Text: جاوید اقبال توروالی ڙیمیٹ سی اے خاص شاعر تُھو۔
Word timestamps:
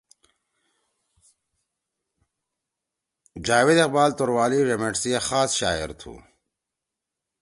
جاوید 3.45 3.77
اقبال 3.85 4.11
توروالی 4.17 4.59
ڙیمیٹ 4.67 4.95
سی 5.01 5.09
اے 5.15 5.21
خاص 5.29 5.49
شاعر 5.59 5.89
تُھو۔ 5.99 6.13